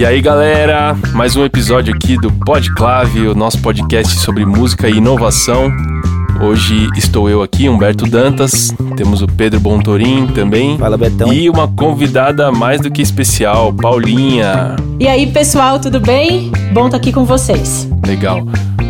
[0.00, 4.94] E aí, galera, mais um episódio aqui do Podclave, o nosso podcast sobre música e
[4.94, 5.70] inovação.
[6.40, 10.78] Hoje estou eu aqui, Humberto Dantas, temos o Pedro Bontorim também.
[10.78, 11.30] Fala, Betão.
[11.30, 14.74] E uma convidada mais do que especial, Paulinha.
[14.98, 16.50] E aí, pessoal, tudo bem?
[16.72, 17.86] Bom estar aqui com vocês.
[18.06, 18.40] Legal.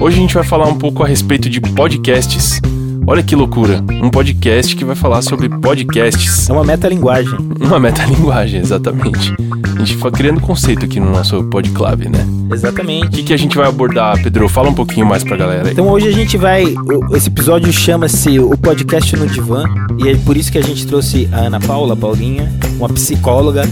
[0.01, 2.61] Hoje a gente vai falar um pouco a respeito de podcasts.
[3.07, 6.49] Olha que loucura, um podcast que vai falar sobre podcasts.
[6.49, 7.39] É uma metalinguagem.
[7.61, 9.35] Uma metalinguagem, exatamente.
[9.77, 12.27] A gente foi criando conceito aqui no nosso Podclave, né?
[12.51, 13.09] O Exatamente.
[13.09, 14.49] que, que a gente vai abordar, Pedro?
[14.49, 15.73] Fala um pouquinho mais pra galera aí.
[15.73, 16.65] Então hoje a gente vai.
[16.65, 19.65] o- Esse episódio chama-se O Podcast no Divã.
[20.03, 23.63] E é por isso que a gente trouxe a Ana Paula, a Paulinha, uma psicóloga,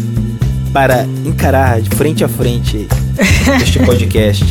[0.72, 2.86] para encarar de frente a frente
[3.60, 4.44] este podcast.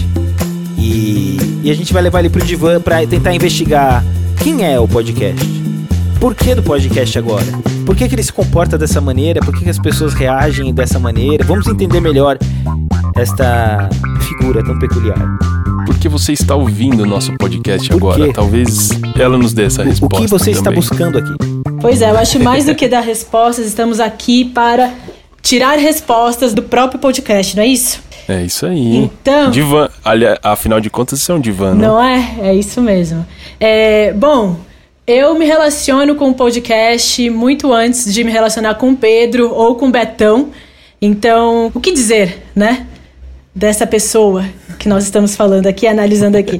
[0.78, 4.04] E, e a gente vai levar ele pro divã para tentar investigar
[4.44, 5.46] quem é o podcast.
[6.20, 7.46] Por que do podcast agora?
[7.86, 9.40] Por que, que ele se comporta dessa maneira?
[9.42, 11.44] Por que, que as pessoas reagem dessa maneira?
[11.46, 12.38] Vamos entender melhor
[13.16, 13.88] esta
[14.22, 15.18] figura tão peculiar.
[15.86, 18.26] Por que você está ouvindo o nosso podcast Por agora?
[18.28, 18.34] quê?
[18.34, 20.18] Talvez ela nos dê essa O resposta.
[20.22, 20.80] que você está também.
[20.80, 21.34] buscando aqui?
[21.80, 24.92] Pois é, eu acho mais do que dar respostas, estamos aqui para
[25.42, 28.02] tirar respostas do próprio podcast, não é isso?
[28.28, 28.98] É isso aí.
[28.98, 29.88] Então- Divã.
[30.44, 31.88] Afinal de contas, você é um divã, né?
[31.88, 32.36] Não é?
[32.42, 33.26] É isso mesmo.
[33.60, 34.56] É, bom,
[35.06, 39.76] eu me relaciono com o podcast muito antes de me relacionar com o Pedro ou
[39.76, 40.52] com o Betão.
[41.02, 42.86] Então, o que dizer, né?
[43.54, 44.46] Dessa pessoa
[44.78, 46.60] que nós estamos falando aqui, analisando aqui.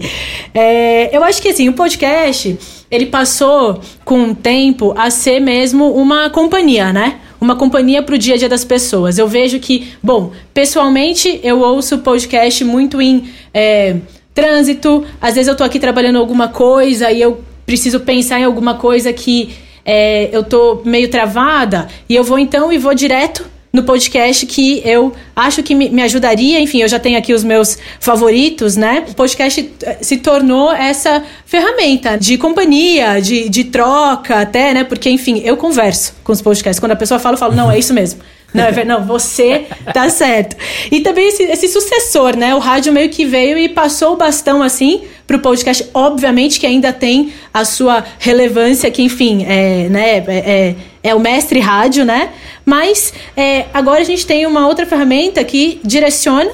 [0.54, 2.58] É, eu acho que assim, o podcast,
[2.90, 7.20] ele passou com o tempo a ser mesmo uma companhia, né?
[7.40, 9.20] Uma companhia pro dia a dia das pessoas.
[9.20, 13.98] Eu vejo que, bom, pessoalmente eu ouço podcast muito em é,
[14.38, 18.76] trânsito, às vezes eu tô aqui trabalhando alguma coisa e eu preciso pensar em alguma
[18.76, 19.50] coisa que
[19.84, 24.82] é, eu tô meio travada, e eu vou então e vou direto no podcast que
[24.86, 26.60] eu acho que me, ajudaria.
[26.60, 29.06] Enfim, eu já tenho aqui os meus favoritos, né?
[29.10, 34.84] O podcast eh, se tornou essa ferramenta de companhia, de, de troca até, né?
[34.84, 36.80] Porque, enfim, eu converso com os podcasts.
[36.80, 38.22] Quando a pessoa fala, eu falo, não, é isso mesmo.
[38.54, 40.56] Não, é não, você tá certo.
[40.92, 42.56] E também esse, esse sucessor, né?
[42.56, 45.86] O rádio meio que veio e passou o bastão assim pro podcast.
[45.94, 51.20] Obviamente que ainda tem a sua relevância, que enfim, é, né, é, é, é o
[51.20, 52.30] mestre rádio, né?
[52.66, 56.50] Mas é, agora a gente tem uma outra ferramenta que direciona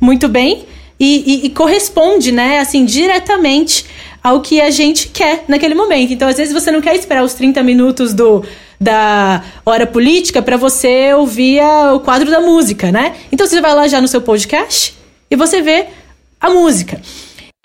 [0.00, 0.64] muito bem
[0.98, 3.84] e, e- e corresponde, né, assim, diretamente
[4.22, 6.12] ao que a gente quer naquele momento.
[6.12, 8.42] Então, às vezes, você não quer esperar os 30 minutos do,
[8.80, 13.14] da hora política para você ouvir a- o quadro da música, né?
[13.32, 14.94] Então, você vai lá já no seu podcast
[15.30, 15.86] e você vê
[16.40, 17.00] a música.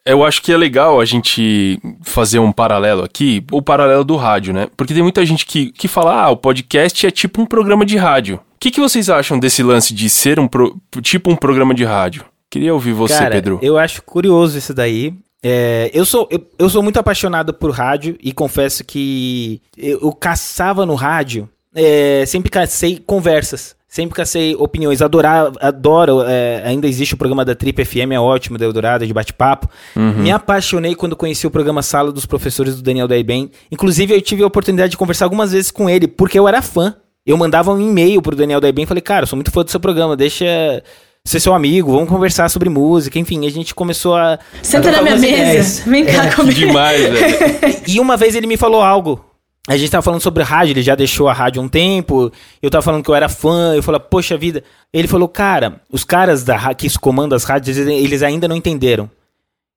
[0.06, 4.54] Eu acho que é legal a gente fazer um paralelo aqui, o paralelo do rádio,
[4.54, 4.68] né?
[4.76, 7.96] Porque tem muita gente que, que fala, ah, o podcast é tipo um programa de
[7.98, 8.38] rádio.
[8.38, 11.84] O que, que vocês acham desse lance de ser um pro- tipo um programa de
[11.84, 12.26] rádio?
[12.50, 13.60] Queria ouvir você, Cara, Pedro.
[13.62, 15.14] eu acho curioso isso daí.
[15.42, 20.12] É, eu, sou, eu, eu sou muito apaixonado por rádio e confesso que eu, eu
[20.12, 25.02] caçava no rádio, é, sempre cacei conversas, sempre cacei opiniões.
[25.02, 29.14] Adorar, adoro, é, ainda existe o programa da Trip FM, é ótimo, da Eldorado, de
[29.14, 29.70] bate-papo.
[29.96, 33.50] Me apaixonei quando conheci o programa Sala dos Professores do Daniel Daiben.
[33.72, 36.96] Inclusive, eu tive a oportunidade de conversar algumas vezes com ele, porque eu era fã.
[37.26, 39.70] Eu mandava um e-mail pro Daniel Daiben e falei, cara, eu sou muito fã do
[39.70, 40.84] seu programa, deixa
[41.30, 43.20] ser seu amigo, vamos conversar sobre música.
[43.20, 44.40] Enfim, a gente começou a.
[44.64, 45.80] Senta a na minha mesa, ideias.
[45.86, 46.58] vem cá Que comigo.
[46.60, 47.80] demais, velho.
[47.88, 49.24] E uma vez ele me falou algo.
[49.68, 52.32] A gente tava falando sobre rádio, ele já deixou a rádio há um tempo.
[52.62, 53.76] Eu tava falando que eu era fã.
[53.76, 54.64] Eu falei, poxa vida.
[54.92, 59.08] Ele falou, cara, os caras da que comandam as rádios, eles ainda não entenderam.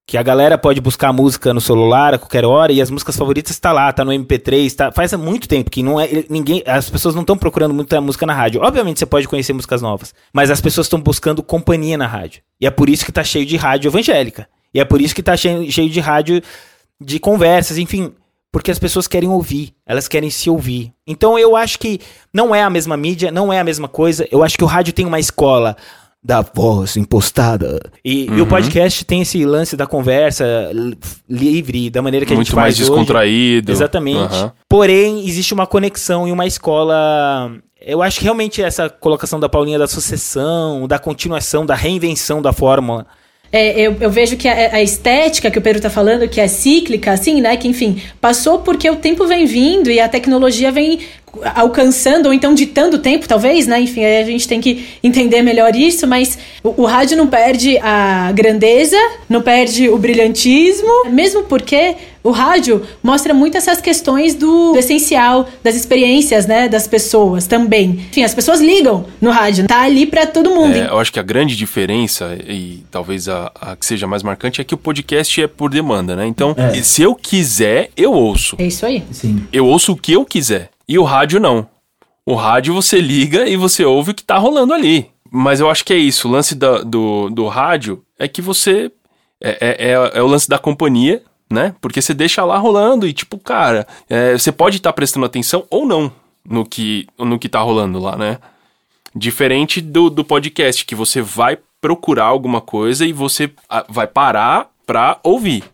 [0.06, 3.58] Que a galera pode buscar música no celular a qualquer hora e as músicas favoritas
[3.58, 6.90] tá lá, tá no MP3, tá, faz há muito tempo que não é ninguém, as
[6.90, 8.60] pessoas não estão procurando muita música na rádio.
[8.62, 12.42] Obviamente você pode conhecer músicas novas, mas as pessoas estão buscando companhia na rádio.
[12.60, 14.48] E é por isso que tá cheio de rádio evangélica.
[14.74, 16.42] E é por isso que tá cheio, cheio de rádio
[17.00, 18.12] de conversas, enfim,
[18.52, 20.92] porque as pessoas querem ouvir, elas querem se ouvir.
[21.06, 22.00] Então eu acho que
[22.32, 24.28] não é a mesma mídia, não é a mesma coisa.
[24.30, 25.74] Eu acho que o rádio tem uma escola
[26.24, 27.80] da voz impostada.
[28.04, 30.96] E, e o podcast tem esse lance da conversa li-
[31.28, 32.90] livre, da maneira que a Muito gente mais faz hoje.
[32.90, 33.72] descontraído.
[33.72, 34.18] Exatamente.
[34.34, 34.52] Aham.
[34.68, 37.50] Porém, existe uma conexão e uma escola.
[37.84, 42.52] Eu acho que realmente essa colocação da Paulinha da sucessão, da continuação, da reinvenção da
[42.52, 43.04] fórmula.
[43.50, 46.48] É, eu, eu vejo que a, a estética que o Pedro tá falando, que é
[46.48, 47.54] cíclica, assim, né?
[47.56, 51.00] Que, enfim, passou porque o tempo vem vindo e a tecnologia vem
[51.54, 53.80] alcançando ou então ditando o tempo, talvez, né?
[53.80, 58.30] Enfim, a gente tem que entender melhor isso, mas o, o, rádio não perde a
[58.32, 58.96] grandeza,
[59.28, 65.48] não perde o brilhantismo, mesmo porque o rádio mostra muito essas questões do, do essencial,
[65.62, 68.00] das experiências, né, das pessoas também.
[68.10, 70.76] Enfim, as pessoas ligam no rádio, tá ali para todo mundo.
[70.76, 74.60] É, eu acho que a grande diferença, e talvez a, a, que seja mais marcante,
[74.60, 76.26] é que o podcast é por demanda, né?
[76.26, 76.80] Então, é.
[76.82, 78.56] se eu quiser, eu ouço.
[78.58, 79.02] É isso aí.
[79.10, 79.44] Sim.
[79.52, 80.70] Eu ouço o que eu quiser.
[80.88, 81.68] E o rádio não.
[82.24, 85.10] O rádio você liga e você ouve o que tá rolando ali.
[85.30, 86.28] Mas eu acho que é isso.
[86.28, 88.92] O lance do, do rádio é que você.
[89.40, 91.74] É, é, é, é o lance da companhia, né?
[91.80, 95.66] Porque você deixa lá rolando e, tipo, cara, é, você pode estar tá prestando atenção
[95.68, 96.12] ou não
[96.44, 98.38] no que, no que tá rolando lá, né?
[99.14, 103.50] Diferente do, do podcast, que você vai procurar alguma coisa e você
[103.88, 105.64] vai parar pra ouvir.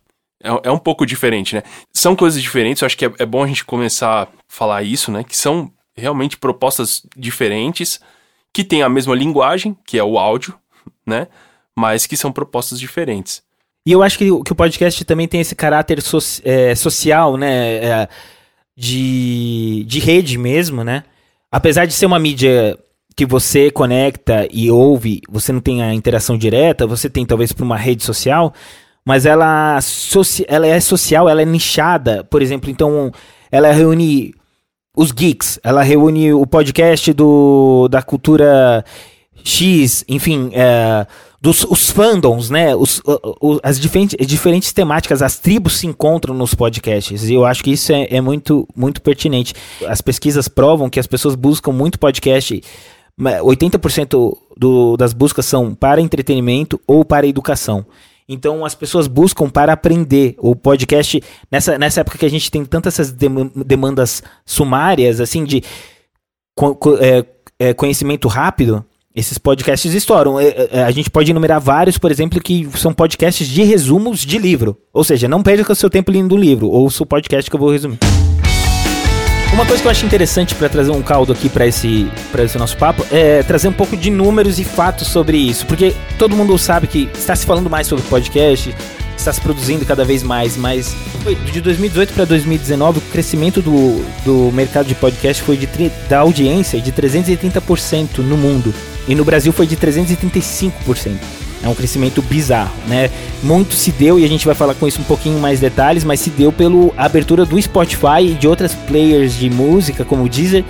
[0.42, 1.62] É, é um pouco diferente, né?
[1.92, 5.22] São coisas diferentes, eu acho que é, é bom a gente começar falar isso, né?
[5.22, 8.00] Que são realmente propostas diferentes,
[8.52, 10.54] que têm a mesma linguagem, que é o áudio,
[11.06, 11.28] né?
[11.76, 13.42] Mas que são propostas diferentes.
[13.86, 17.76] E eu acho que, que o podcast também tem esse caráter so, é, social, né?
[17.76, 18.08] É,
[18.76, 21.04] de, de rede mesmo, né?
[21.50, 22.78] Apesar de ser uma mídia
[23.16, 27.64] que você conecta e ouve, você não tem a interação direta, você tem talvez para
[27.64, 28.54] uma rede social,
[29.04, 29.78] mas ela,
[30.46, 33.10] ela é social, ela é nichada, por exemplo, então
[33.50, 34.34] ela reúne
[34.98, 38.84] os geeks, ela reúne o podcast do, da cultura
[39.44, 41.06] X, enfim, é,
[41.40, 42.74] dos os fandoms, né?
[42.74, 43.00] Os,
[43.40, 47.28] os, as diferentes, diferentes temáticas, as tribos se encontram nos podcasts.
[47.28, 49.54] E eu acho que isso é, é muito, muito pertinente.
[49.86, 52.60] As pesquisas provam que as pessoas buscam muito podcast.
[53.20, 57.86] 80% do, das buscas são para entretenimento ou para educação.
[58.28, 60.34] Então as pessoas buscam para aprender.
[60.38, 65.62] O podcast, nessa, nessa época que a gente tem tantas essas demandas sumárias, assim, de
[67.00, 67.24] é,
[67.58, 68.84] é, conhecimento rápido,
[69.14, 70.38] esses podcasts estouram.
[70.38, 74.38] É, é, a gente pode enumerar vários, por exemplo, que são podcasts de resumos de
[74.38, 74.76] livro.
[74.92, 77.60] Ou seja, não perca o seu tempo lendo um livro, ouça o podcast que eu
[77.60, 77.98] vou resumir.
[79.52, 82.56] Uma coisa que eu acho interessante para trazer um caldo aqui para esse, pra esse
[82.58, 85.66] nosso papo é trazer um pouco de números e fatos sobre isso.
[85.66, 88.74] Porque todo mundo sabe que está se falando mais sobre podcast,
[89.16, 90.94] está se produzindo cada vez mais, mas
[91.50, 95.68] de 2018 para 2019 o crescimento do, do mercado de podcast foi de,
[96.08, 98.72] da audiência de 330% no mundo.
[99.08, 101.16] E no Brasil foi de 335%.
[101.62, 103.10] É um crescimento bizarro, né?
[103.42, 106.20] Muito se deu, e a gente vai falar com isso um pouquinho mais detalhes, mas
[106.20, 110.64] se deu pela abertura do Spotify e de outras players de música, como o Deezer,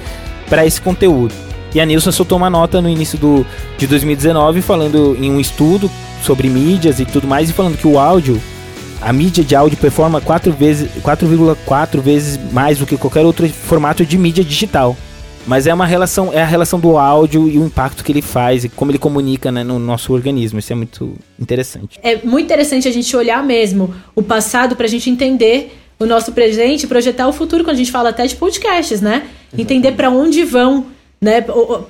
[0.49, 1.35] para esse conteúdo.
[1.75, 3.45] E a Nilson soltou uma nota no início do,
[3.77, 5.91] de 2019 falando em um estudo
[6.23, 8.41] sobre mídias e tudo mais, e falando que o áudio,
[9.01, 14.05] a mídia de áudio performa 4,4 vezes, 4,4 vezes mais do que qualquer outro formato
[14.05, 14.97] de mídia digital.
[15.49, 18.65] Mas é uma relação, é a relação do áudio e o impacto que ele faz
[18.65, 20.59] e como ele comunica né, no nosso organismo.
[20.59, 21.99] Isso é muito interessante.
[22.03, 26.33] É muito interessante a gente olhar mesmo o passado para a gente entender o nosso
[26.33, 29.23] presente e projetar o futuro quando a gente fala até de podcasts, né?
[29.23, 29.63] Exatamente.
[29.63, 30.87] Entender para onde vão,
[31.19, 31.43] né?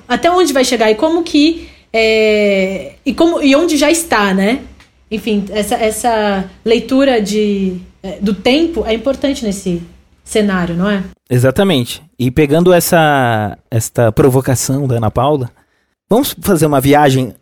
[0.07, 4.61] Até onde vai chegar e como que é, e como e onde já está, né?
[5.11, 9.81] Enfim, essa, essa leitura de, é, do tempo é importante nesse
[10.23, 11.03] cenário, não é?
[11.29, 12.01] Exatamente.
[12.19, 15.49] E pegando essa esta provocação da Ana Paula,
[16.09, 17.33] vamos fazer uma viagem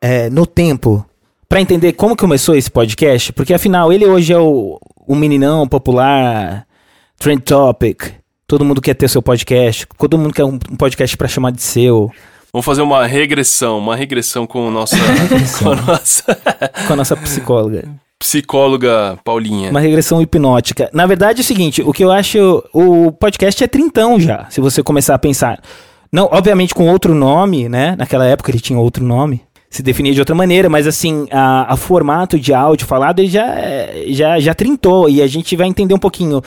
[0.00, 1.04] é, no tempo
[1.46, 6.66] para entender como começou esse podcast, porque afinal ele hoje é o, o meninão popular,
[7.18, 8.14] trend topic,
[8.46, 11.62] todo mundo quer ter seu podcast, todo mundo quer um, um podcast para chamar de
[11.62, 12.10] seu.
[12.50, 14.96] Vamos fazer uma regressão, uma regressão com, nossa,
[15.62, 16.24] com a nossa
[16.86, 19.70] com a nossa psicóloga psicóloga Paulinha.
[19.70, 20.90] Uma regressão hipnótica.
[20.92, 24.60] Na verdade é o seguinte, o que eu acho, o podcast é trintão já, se
[24.60, 25.60] você começar a pensar.
[26.12, 27.94] Não, obviamente com outro nome, né?
[27.96, 29.42] Naquela época ele tinha outro nome.
[29.68, 33.54] Se definia de outra maneira, mas assim, a, a formato de áudio falado ele já,
[34.08, 36.40] já, já trintou e a gente vai entender um pouquinho.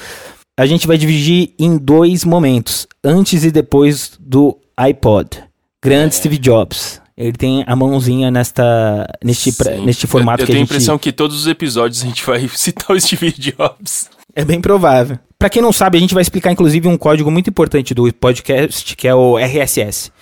[0.57, 5.43] A gente vai dividir em dois momentos, antes e depois do iPod.
[5.83, 10.51] Grande Steve Jobs ele tem a mãozinha nesta, neste, pra, neste formato eu, eu que
[10.53, 10.61] a gente...
[10.61, 14.09] Eu tenho a impressão que todos os episódios a gente vai citar o Steve Jobs.
[14.33, 15.19] É bem provável.
[15.38, 18.95] Para quem não sabe, a gente vai explicar inclusive um código muito importante do podcast,
[18.95, 20.13] que é o RSS.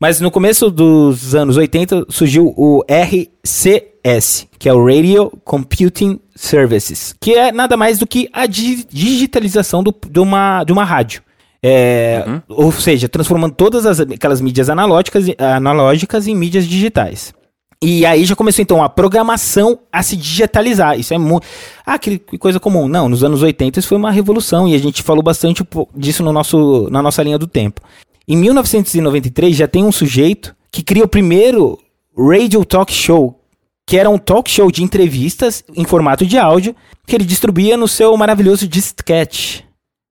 [0.00, 7.14] Mas no começo dos anos 80 surgiu o RCS, que é o Radio Computing Services,
[7.20, 11.20] que é nada mais do que a digitalização do, de, uma, de uma rádio.
[11.62, 12.42] É, uhum.
[12.48, 17.34] Ou seja, transformando todas as, aquelas mídias analógicas, analógicas em mídias digitais.
[17.80, 20.98] E aí já começou então a programação a se digitalizar.
[20.98, 21.46] Isso é muito.
[21.86, 22.88] Ah, que coisa comum.
[22.88, 25.62] Não, nos anos 80 isso foi uma revolução e a gente falou bastante
[25.94, 27.80] disso no nosso, na nossa linha do tempo.
[28.26, 31.78] Em 1993 já tem um sujeito que cria o primeiro
[32.16, 33.40] Radio Talk Show,
[33.86, 36.74] que era um talk show de entrevistas em formato de áudio
[37.06, 39.67] que ele distribuía no seu maravilhoso disquete.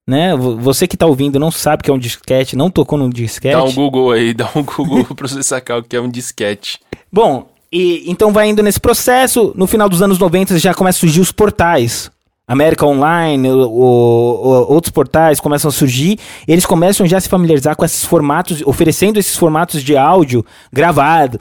[0.08, 0.34] Né?
[0.38, 3.56] Você que está ouvindo não sabe o que é um disquete, não tocou num disquete.
[3.56, 6.80] Dá um Google aí, dá um Google para você sacar o que é um disquete.
[7.12, 9.52] Bom, e então vai indo nesse processo.
[9.56, 12.10] No final dos anos 90 já começam a surgir os portais.
[12.48, 17.76] América Online, o, o, outros portais começam a surgir, eles começam já a se familiarizar
[17.76, 21.38] com esses formatos, oferecendo esses formatos de áudio gravado,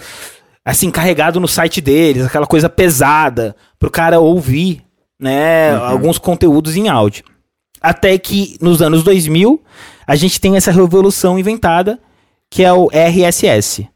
[0.64, 4.82] assim, carregado no site deles, aquela coisa pesada, pro cara ouvir,
[5.20, 5.84] né, uhum.
[5.84, 7.22] alguns conteúdos em áudio.
[7.80, 9.62] Até que nos anos 2000,
[10.06, 11.98] a gente tem essa revolução inventada,
[12.50, 13.88] que é o RSS.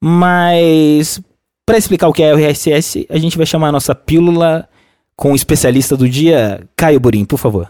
[0.00, 1.20] Mas
[1.64, 4.68] para explicar o que é o RSS, a gente vai chamar a nossa pílula
[5.16, 7.68] com o especialista do dia, Caio Burim, por favor.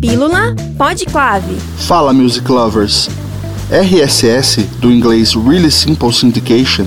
[0.00, 1.54] Pílula Podclave.
[1.76, 3.08] Fala, music lovers.
[3.70, 6.86] RSS, do inglês Really Simple Syndication,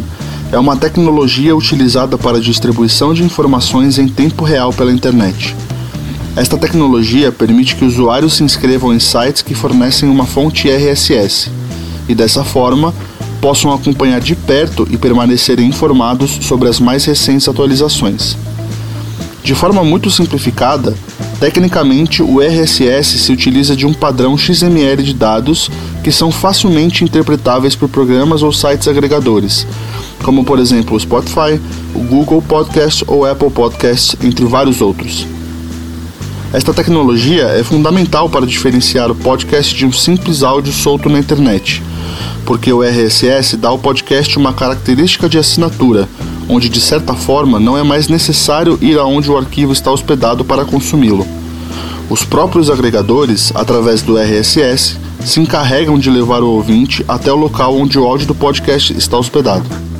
[0.51, 5.55] é uma tecnologia utilizada para distribuição de informações em tempo real pela internet.
[6.35, 11.49] Esta tecnologia permite que usuários se inscrevam em sites que fornecem uma fonte RSS
[12.07, 12.93] e, dessa forma,
[13.39, 18.37] possam acompanhar de perto e permanecerem informados sobre as mais recentes atualizações.
[19.43, 20.93] De forma muito simplificada,
[21.39, 25.71] tecnicamente o RSS se utiliza de um padrão XML de dados
[26.03, 29.65] que são facilmente interpretáveis por programas ou sites agregadores,
[30.21, 31.59] como por exemplo o Spotify,
[31.93, 35.25] o Google Podcast ou Apple Podcast, entre vários outros.
[36.53, 41.81] Esta tecnologia é fundamental para diferenciar o podcast de um simples áudio solto na internet
[42.45, 46.07] porque o RSS dá ao podcast uma característica de assinatura,
[46.49, 50.65] onde de certa forma não é mais necessário ir aonde o arquivo está hospedado para
[50.65, 51.25] consumi-lo.
[52.09, 57.77] Os próprios agregadores, através do RSS, se encarregam de levar o ouvinte até o local
[57.77, 59.90] onde o áudio do podcast está hospedado.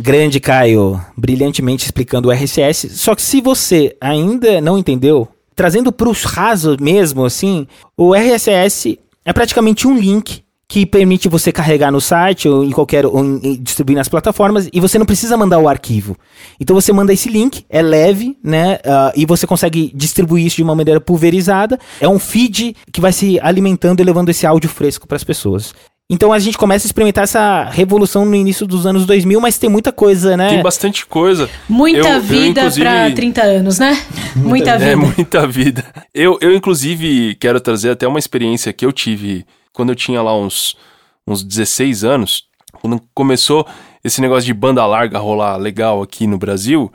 [0.00, 2.88] Grande Caio, brilhantemente explicando o RSS.
[2.88, 7.66] Só que se você ainda não entendeu, trazendo para os rasos mesmo, assim,
[7.98, 13.04] o RSS é praticamente um link que permite você carregar no site ou em qualquer
[13.04, 16.16] ou em, distribuir nas plataformas e você não precisa mandar o arquivo.
[16.58, 18.76] Então você manda esse link, é leve, né?
[18.76, 21.78] Uh, e você consegue distribuir isso de uma maneira pulverizada.
[22.00, 25.74] É um feed que vai se alimentando e levando esse áudio fresco para as pessoas.
[26.12, 29.70] Então a gente começa a experimentar essa revolução no início dos anos 2000, mas tem
[29.70, 30.48] muita coisa, né?
[30.48, 31.48] Tem bastante coisa.
[31.68, 32.84] Muita eu, vida eu, inclusive...
[32.84, 33.96] pra 30 anos, né?
[34.34, 34.90] muita vida.
[34.90, 35.84] É, muita vida.
[36.12, 40.36] Eu, eu, inclusive, quero trazer até uma experiência que eu tive quando eu tinha lá
[40.36, 40.76] uns,
[41.24, 42.42] uns 16 anos,
[42.82, 43.64] quando começou
[44.02, 46.92] esse negócio de banda larga rolar legal aqui no Brasil,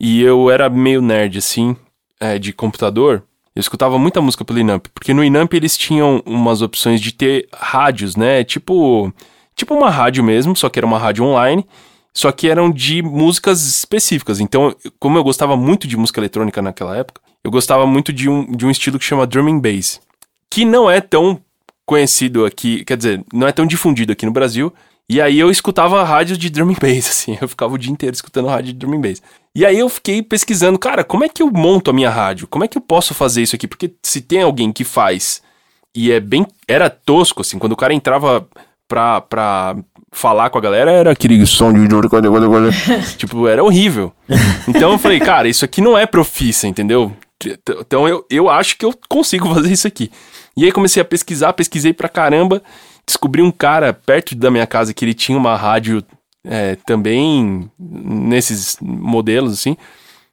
[0.00, 1.76] e eu era meio nerd, assim,
[2.18, 3.22] é, de computador.
[3.56, 7.48] Eu escutava muita música pelo Inamp, porque no Inamp eles tinham umas opções de ter
[7.54, 8.44] rádios, né?
[8.44, 9.10] Tipo,
[9.54, 11.66] tipo uma rádio mesmo, só que era uma rádio online,
[12.12, 14.40] só que eram de músicas específicas.
[14.40, 18.44] Então, como eu gostava muito de música eletrônica naquela época, eu gostava muito de um,
[18.54, 20.02] de um estilo que chama drum and bass,
[20.50, 21.40] que não é tão
[21.86, 24.70] conhecido aqui, quer dizer, não é tão difundido aqui no Brasil,
[25.08, 28.14] e aí eu escutava rádio de drum and bass, assim, eu ficava o dia inteiro
[28.14, 29.22] escutando rádio de drum and bass.
[29.54, 32.46] E aí eu fiquei pesquisando, cara, como é que eu monto a minha rádio?
[32.46, 33.66] Como é que eu posso fazer isso aqui?
[33.66, 35.40] Porque se tem alguém que faz
[35.94, 36.46] e é bem.
[36.68, 38.46] Era tosco, assim, quando o cara entrava
[38.86, 39.74] pra, pra
[40.12, 41.88] falar com a galera, era aquele som de.
[43.16, 44.12] tipo, era horrível.
[44.68, 47.10] Então eu falei, cara, isso aqui não é profissa, entendeu?
[47.80, 50.10] Então eu, eu acho que eu consigo fazer isso aqui.
[50.54, 52.62] E aí comecei a pesquisar, pesquisei pra caramba
[53.06, 56.02] descobri um cara perto da minha casa que ele tinha uma rádio
[56.44, 59.76] é, também nesses modelos, assim.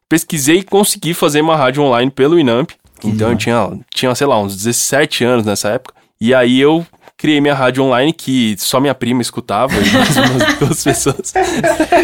[0.09, 2.71] Pesquisei e consegui fazer uma rádio online pelo Inamp.
[3.03, 5.93] Então eu tinha, tinha, sei lá, uns 17 anos nessa época.
[6.21, 6.85] E aí eu
[7.17, 11.33] criei minha rádio online que só minha prima escutava e mais umas duas pessoas.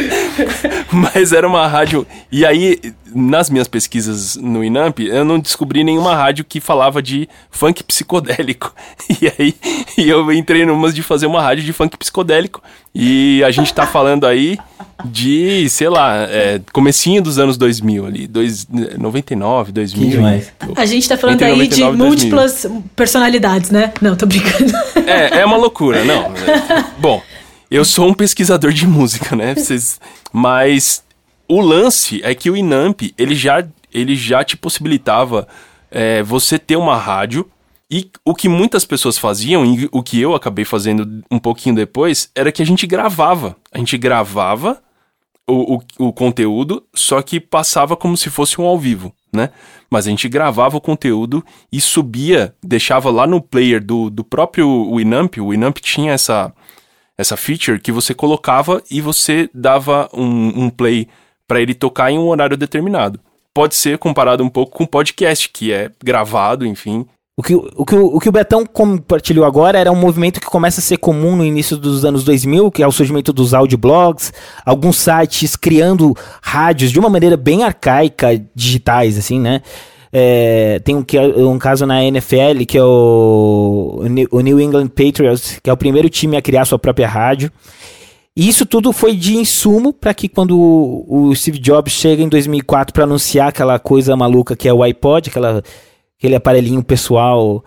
[0.91, 2.05] Mas era uma rádio.
[2.31, 2.79] E aí,
[3.13, 8.74] nas minhas pesquisas no Inamp, eu não descobri nenhuma rádio que falava de funk psicodélico.
[9.22, 9.56] E aí
[9.98, 12.62] eu entrei numas de fazer uma rádio de funk psicodélico.
[12.94, 14.58] E a gente tá falando aí
[15.04, 20.04] de, sei lá, é, comecinho dos anos 2000 ali, dois, 99, 2000.
[20.04, 20.54] Que demais.
[20.75, 23.92] A gente tá falando aí de múltiplas personalidades, né?
[24.00, 24.72] Não, tô brincando.
[25.06, 26.32] É, é uma loucura, não.
[27.00, 27.22] Bom,
[27.70, 29.56] eu sou um pesquisador de música, né?
[29.56, 30.00] Vocês,
[30.32, 31.04] mas
[31.50, 35.48] o lance é que o Inamp, ele já, ele já te possibilitava
[35.89, 37.50] é, você ter uma rádio
[37.91, 42.29] E o que muitas pessoas faziam, e o que eu acabei fazendo um pouquinho depois,
[42.36, 43.56] era que a gente gravava.
[43.72, 44.79] A gente gravava
[45.48, 49.50] o, o, o conteúdo, só que passava como se fosse um ao vivo, né?
[49.89, 54.96] Mas a gente gravava o conteúdo e subia, deixava lá no player do, do próprio
[54.96, 55.38] Winamp.
[55.39, 56.53] O Winamp tinha essa,
[57.18, 61.08] essa feature que você colocava e você dava um, um play
[61.50, 63.20] para ele tocar em um horário determinado.
[63.53, 67.06] Pode ser comparado um pouco com podcast, que é gravado, enfim,
[67.39, 70.82] o que, o, que, o que o Betão compartilhou agora era um movimento que começa
[70.82, 74.34] a ser comum no início dos anos 2000, que é o surgimento dos audioblogs,
[74.65, 79.62] alguns sites criando rádios de uma maneira bem arcaica, digitais, assim, né?
[80.12, 81.06] É, tem um,
[81.50, 84.01] um, caso na NFL que é o,
[84.32, 87.50] o New England Patriots, que é o primeiro time a criar sua própria rádio.
[88.39, 92.29] E isso tudo foi de insumo para que quando o, o Steve Jobs chega em
[92.29, 95.62] 2004 para anunciar aquela coisa maluca que é o iPod, aquela
[96.17, 97.62] aquele aparelhinho pessoal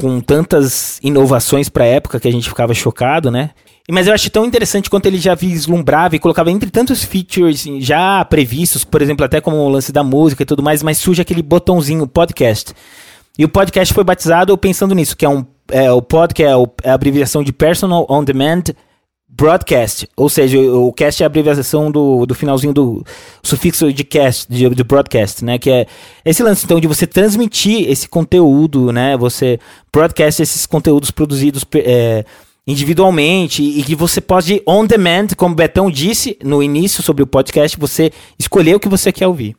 [0.00, 3.50] com tantas inovações para a época que a gente ficava chocado, né?
[3.90, 8.24] Mas eu acho tão interessante quanto ele já vislumbrava e colocava entre tantos features já
[8.24, 11.42] previstos, por exemplo, até como o lance da música e tudo mais, mas surge aquele
[11.42, 12.72] botãozinho podcast.
[13.36, 16.52] E o podcast foi batizado pensando nisso, que é um é, o pod, que é,
[16.84, 18.62] é a abreviação de Personal On Demand
[19.34, 23.04] broadcast, ou seja, o cast é a abreviação do, do finalzinho do
[23.42, 25.86] sufixo de cast, de, de, broadcast, né, que é
[26.22, 29.58] esse lance então de você transmitir esse conteúdo, né, você
[29.90, 32.26] broadcast esses conteúdos produzidos é,
[32.66, 37.26] individualmente e que você pode on demand, como o Betão disse no início sobre o
[37.26, 39.56] podcast, você escolher o que você quer ouvir.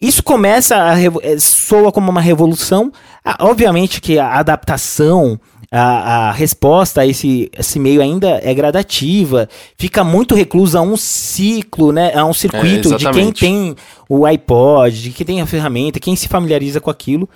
[0.00, 2.90] Isso começa a é, soa como uma revolução.
[3.22, 5.38] Ah, obviamente que a adaptação
[5.70, 10.96] a, a resposta a esse, esse meio ainda é gradativa, fica muito reclusa a um
[10.96, 13.76] ciclo, né, a um circuito é, de quem tem
[14.08, 17.28] o iPod, de quem tem a ferramenta, quem se familiariza com aquilo.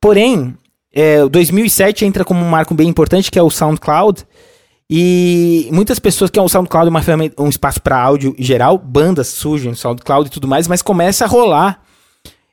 [0.00, 0.56] Porém,
[0.92, 4.24] é, 2007 entra como um marco bem importante, que é o SoundCloud,
[4.88, 8.44] e muitas pessoas que é o SoundCloud é uma ferramenta, um espaço para áudio em
[8.44, 11.82] geral, bandas surgem no SoundCloud e tudo mais, mas começa a rolar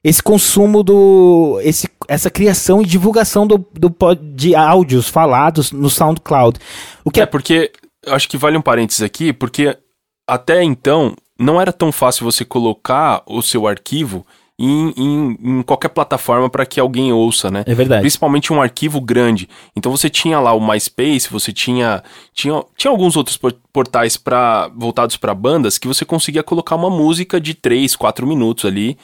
[0.04, 1.60] esse consumo do.
[1.64, 6.60] Esse, essa criação e divulgação do, do, de áudios falados no SoundCloud.
[7.04, 7.72] O que é, é porque.
[8.08, 9.78] Acho que vale um parênteses aqui, porque
[10.26, 14.26] até então não era tão fácil você colocar o seu arquivo
[14.58, 17.64] em, em, em qualquer plataforma para que alguém ouça, né?
[17.66, 18.02] É verdade.
[18.02, 19.50] Principalmente um arquivo grande.
[19.76, 22.02] Então você tinha lá o MySpace, você tinha
[22.34, 23.38] tinha, tinha alguns outros
[23.72, 28.64] portais para voltados para bandas que você conseguia colocar uma música de 3, 4 minutos
[28.66, 28.98] ali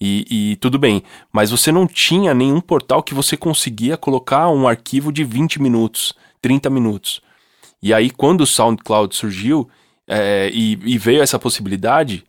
[0.00, 4.66] e, e, tudo bem, mas você não tinha nenhum portal que você conseguia colocar um
[4.66, 7.20] arquivo de 20 minutos, 30 minutos.
[7.82, 9.68] E aí, quando o SoundCloud surgiu
[10.08, 12.24] é, e, e, veio essa possibilidade,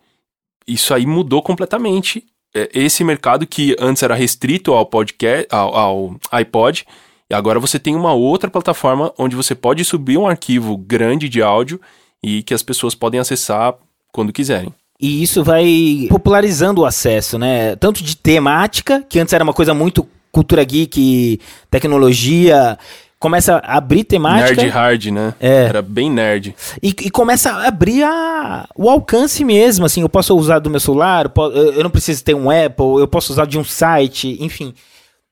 [0.68, 6.16] isso aí mudou completamente é, esse mercado que antes era restrito ao podcast, ao, ao
[6.30, 6.86] iPod,
[7.30, 11.42] e agora você tem uma outra plataforma onde você pode subir um arquivo grande de
[11.42, 11.80] áudio
[12.22, 13.76] e que as pessoas podem acessar
[14.12, 14.74] quando quiserem.
[15.02, 17.76] E isso vai popularizando o acesso, né?
[17.78, 21.40] Tanto de temática, que antes era uma coisa muito cultura geek,
[21.72, 22.78] tecnologia,
[23.20, 24.62] começa a abrir temática.
[24.62, 25.34] Nerd hard, né?
[25.40, 25.64] É.
[25.66, 26.56] Era bem nerd.
[26.82, 30.80] E, e, começa a abrir a, o alcance mesmo, assim, eu posso usar do meu
[30.80, 31.32] celular,
[31.76, 34.74] eu não preciso ter um Apple, eu posso usar de um site, enfim.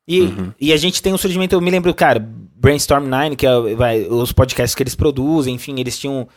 [0.07, 0.51] E, uhum.
[0.59, 2.19] e a gente tem um surgimento, eu me lembro, cara,
[2.55, 6.27] Brainstorm 9, que é vai, os podcasts que eles produzem, enfim, eles tinham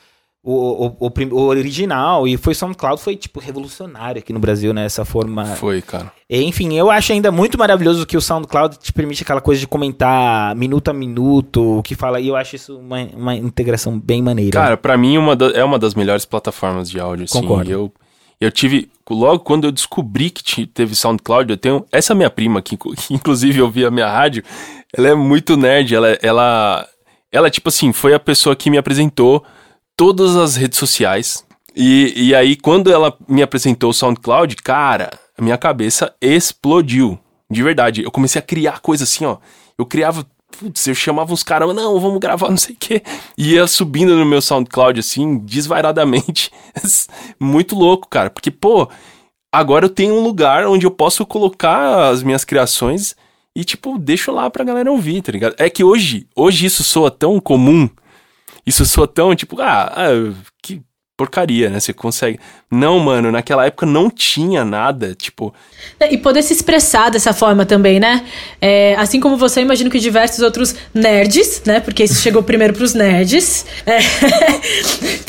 [0.44, 4.85] o, o, o, o, original e foi SoundCloud foi tipo revolucionário aqui no Brasil né
[4.85, 5.44] essa forma.
[5.44, 6.12] Foi cara.
[6.28, 10.57] Enfim eu acho ainda muito maravilhoso que o SoundCloud te permite aquela coisa de comentar
[10.57, 14.50] minuto a minuto o que fala e eu acho isso uma, uma integração bem maneira.
[14.50, 17.40] Cara para mim uma da, é uma das melhores plataformas de áudio assim.
[17.40, 17.70] concordo.
[17.70, 17.92] Eu
[18.40, 22.74] eu tive logo quando eu descobri que teve SoundCloud eu tenho essa minha prima que,
[22.76, 24.42] que inclusive ouvia a minha rádio
[24.92, 26.88] ela é muito nerd ela ela
[27.31, 29.44] ela tipo assim foi a pessoa que me apresentou
[29.96, 31.44] todas as redes sociais.
[31.74, 37.18] E, e aí, quando ela me apresentou o SoundCloud, cara, a minha cabeça explodiu.
[37.50, 38.02] De verdade.
[38.02, 39.38] Eu comecei a criar coisa assim, ó.
[39.76, 40.26] Eu criava.
[40.59, 43.02] Putz, eu chamava uns caras, não, vamos gravar não sei o quê.
[43.38, 46.50] E ia subindo no meu SoundCloud, assim, desvairadamente.
[47.40, 48.28] Muito louco, cara.
[48.28, 48.88] Porque, pô,
[49.50, 53.14] agora eu tenho um lugar onde eu posso colocar as minhas criações
[53.57, 55.55] e, tipo, deixo lá pra galera ouvir, tá ligado?
[55.59, 57.88] É que hoje, hoje isso soa tão comum
[58.66, 60.83] isso soa tão tipo, ah, ah que
[61.16, 61.79] porcaria, né?
[61.79, 62.38] Você consegue.
[62.70, 65.53] Não, mano, naquela época não tinha nada, tipo.
[66.11, 68.25] E poder se expressar dessa forma também, né?
[68.61, 71.81] É, assim como você, eu imagino que diversos outros nerds, né?
[71.81, 73.98] Porque isso chegou primeiro pros nerds, é,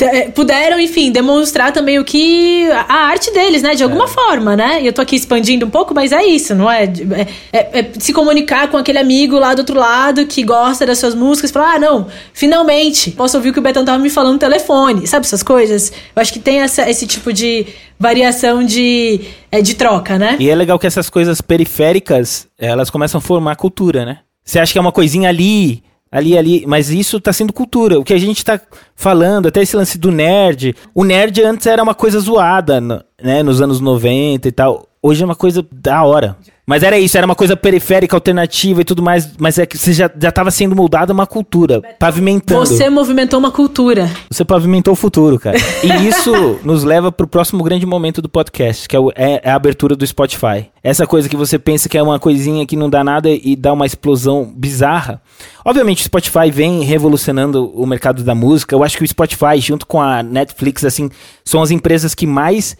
[0.04, 2.68] é, puderam, enfim, demonstrar também o que.
[2.88, 3.74] a arte deles, né?
[3.74, 4.80] De alguma forma, né?
[4.82, 6.84] E eu tô aqui expandindo um pouco, mas é isso, não é?
[6.84, 10.98] É, é- é se comunicar com aquele amigo lá do outro lado que gosta das
[10.98, 14.34] suas músicas, falar, ah, não, finalmente, posso ouvir o que o Betão tava me falando
[14.34, 15.73] no telefone, sabe essas coisas?
[16.14, 17.66] Eu acho que tem essa, esse tipo de
[17.98, 20.36] variação de, é, de troca, né?
[20.38, 24.18] E é legal que essas coisas periféricas, elas começam a formar cultura, né?
[24.44, 27.98] Você acha que é uma coisinha ali, ali, ali, mas isso tá sendo cultura.
[27.98, 28.60] O que a gente tá
[28.94, 30.74] falando, até esse lance do nerd.
[30.94, 33.42] O nerd antes era uma coisa zoada, né?
[33.42, 34.86] Nos anos 90 e tal.
[35.02, 36.36] Hoje é uma coisa da hora.
[36.66, 39.28] Mas era isso, era uma coisa periférica, alternativa e tudo mais.
[39.38, 42.60] Mas é que você já, já tava sendo moldada uma cultura, pavimentando.
[42.64, 44.10] Você movimentou uma cultura.
[44.30, 45.58] Você pavimentou o futuro, cara.
[45.82, 49.50] E isso nos leva pro próximo grande momento do podcast, que é, o- é- é
[49.50, 50.66] a abertura do Spotify.
[50.82, 53.72] Essa coisa que você pensa que é uma coisinha que não dá nada e dá
[53.72, 55.20] uma explosão bizarra.
[55.64, 58.74] Obviamente, o Spotify vem revolucionando o mercado da música.
[58.74, 61.10] Eu acho que o Spotify, junto com a Netflix, assim,
[61.44, 62.76] são as empresas que mais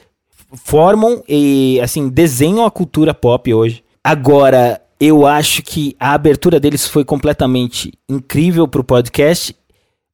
[0.63, 3.83] formam e, assim, desenham a cultura pop hoje.
[4.03, 9.55] Agora, eu acho que a abertura deles foi completamente incrível pro podcast,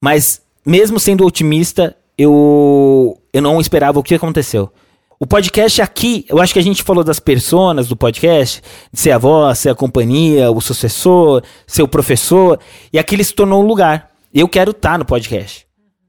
[0.03, 4.73] mas mesmo sendo otimista, eu, eu não esperava o que aconteceu.
[5.19, 9.11] O podcast aqui, eu acho que a gente falou das personas do podcast, de ser
[9.11, 12.59] a voz, ser a companhia, o sucessor, ser o professor,
[12.91, 14.11] e aqui ele se tornou um lugar.
[14.33, 15.67] Eu quero estar no podcast.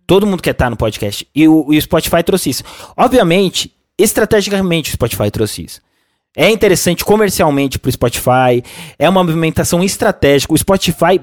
[0.08, 1.28] Todo mundo quer estar no podcast.
[1.36, 2.64] E o, e o Spotify trouxe isso.
[2.96, 5.82] Obviamente, estrategicamente o Spotify trouxe isso.
[6.36, 8.64] É interessante comercialmente pro Spotify,
[8.98, 10.54] é uma movimentação estratégica.
[10.54, 11.20] O Spotify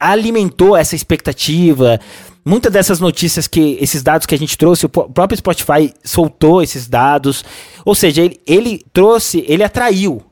[0.00, 2.00] alimentou essa expectativa.
[2.44, 6.88] Muitas dessas notícias que esses dados que a gente trouxe, o próprio Spotify soltou esses
[6.88, 7.44] dados.
[7.84, 10.22] Ou seja, ele, ele trouxe, ele atraiu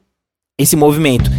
[0.59, 1.31] esse movimento.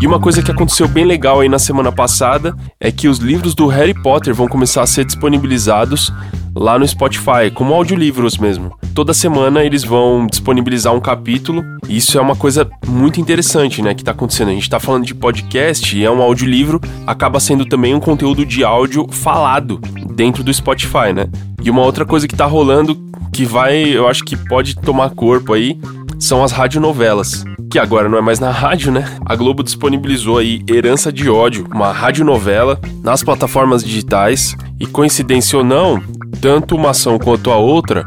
[0.00, 3.54] E uma coisa que aconteceu bem legal aí na semana passada é que os livros
[3.54, 6.12] do Harry Potter vão começar a ser disponibilizados
[6.54, 8.76] lá no Spotify, como audiolivros mesmo.
[8.94, 13.94] Toda semana eles vão disponibilizar um capítulo, e isso é uma coisa muito interessante, né,
[13.94, 14.50] que tá acontecendo.
[14.50, 18.44] A gente tá falando de podcast, e é um audiolivro, acaba sendo também um conteúdo
[18.44, 19.80] de áudio falado
[20.14, 21.28] dentro do Spotify, né?
[21.62, 22.96] E uma outra coisa que tá rolando,
[23.32, 25.78] que vai, eu acho que pode tomar corpo aí,
[26.22, 27.44] são as radionovelas.
[27.68, 29.18] Que agora não é mais na rádio, né?
[29.26, 34.56] A Globo disponibilizou aí Herança de Ódio, uma radionovela, nas plataformas digitais.
[34.78, 36.00] E coincidência ou não,
[36.40, 38.06] tanto uma ação quanto a outra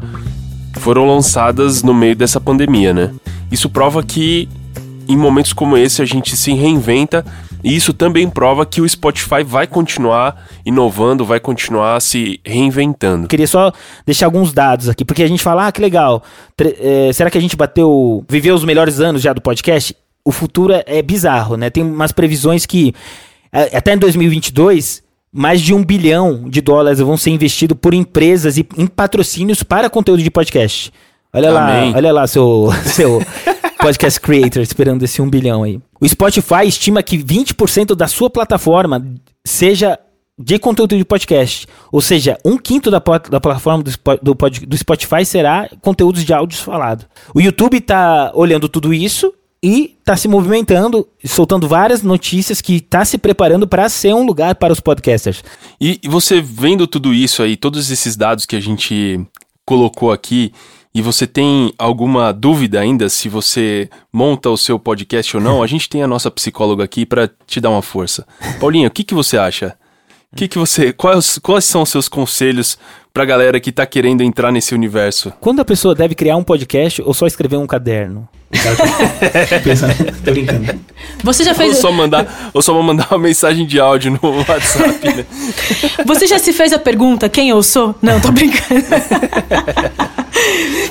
[0.78, 3.12] foram lançadas no meio dessa pandemia, né?
[3.52, 4.48] Isso prova que
[5.08, 7.26] em momentos como esse a gente se reinventa
[7.66, 13.28] e isso também prova que o Spotify vai continuar inovando, vai continuar se reinventando.
[13.28, 13.72] Queria só
[14.06, 16.22] deixar alguns dados aqui, porque a gente fala, ah, que legal.
[16.80, 19.96] É, será que a gente bateu, viveu os melhores anos já do podcast?
[20.24, 21.72] O futuro é, é bizarro, né?
[21.72, 22.94] Tem umas previsões que
[23.52, 25.02] até em 2022
[25.34, 29.90] mais de um bilhão de dólares vão ser investidos por empresas e em patrocínios para
[29.90, 30.94] conteúdo de podcast.
[31.34, 31.92] Olha Amém.
[31.92, 33.22] lá, olha lá seu, seu
[33.86, 35.80] podcast creator esperando esse um bilhão aí.
[36.02, 39.06] O Spotify estima que 20% da sua plataforma
[39.46, 40.00] seja
[40.40, 41.68] de conteúdo de podcast.
[41.92, 43.92] Ou seja, um quinto da, da plataforma do,
[44.24, 47.06] do, do Spotify será conteúdos de áudios falado.
[47.32, 53.06] O YouTube tá olhando tudo isso e tá se movimentando, soltando várias notícias que tá
[53.06, 55.44] se preparando para ser um lugar para os podcasters.
[55.80, 59.24] E, e você vendo tudo isso aí, todos esses dados que a gente
[59.64, 60.52] colocou aqui,
[60.96, 65.68] e você tem alguma dúvida ainda se você monta o seu podcast ou não, a
[65.68, 68.26] gente tem a nossa psicóloga aqui para te dar uma força.
[68.62, 69.78] Paulinha, o que, que você acha?
[70.34, 70.94] Que, que você.
[70.94, 72.78] Quais, quais são os seus conselhos
[73.16, 75.32] pra galera que tá querendo entrar nesse universo?
[75.40, 78.28] Quando a pessoa deve criar um podcast ou só escrever um caderno?
[80.26, 80.78] Tô brincando.
[81.24, 81.78] Você já Ou fez.
[81.78, 85.26] só mandar, ou só mandar uma mensagem de áudio no WhatsApp, né?
[86.06, 87.96] Você já se fez a pergunta quem eu sou?
[88.02, 88.84] Não, tô brincando.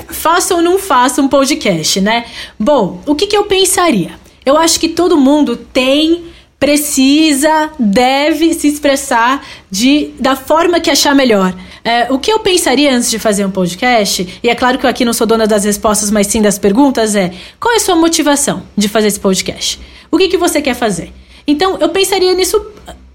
[0.08, 2.24] faça ou não faça um podcast, né?
[2.58, 4.12] Bom, o que, que eu pensaria?
[4.46, 6.24] Eu acho que todo mundo tem,
[6.58, 11.54] precisa, deve se expressar de, da forma que achar melhor.
[11.84, 14.90] É, o que eu pensaria antes de fazer um podcast, e é claro que eu
[14.90, 17.94] aqui não sou dona das respostas, mas sim das perguntas, é qual é a sua
[17.94, 19.78] motivação de fazer esse podcast?
[20.10, 21.12] O que, que você quer fazer?
[21.46, 22.58] Então, eu pensaria nisso